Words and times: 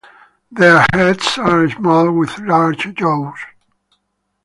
Their 0.51 0.83
heads 0.93 1.37
are 1.37 1.69
small 1.69 2.11
with 2.11 2.39
large 2.39 2.91
jaws. 2.95 3.37